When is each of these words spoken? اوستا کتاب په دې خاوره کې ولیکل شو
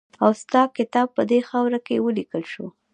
اوستا 0.27 0.61
کتاب 0.77 1.07
په 1.15 1.21
دې 1.31 1.39
خاوره 1.49 1.79
کې 1.85 2.03
ولیکل 2.05 2.43
شو 2.51 2.65